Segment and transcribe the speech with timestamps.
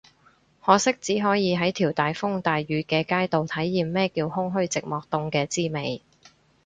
[0.65, 3.53] 可惜只可以喺條大風大雨嘅街度體
[3.85, 6.01] 驗咩叫空虛寂寞凍嘅滋味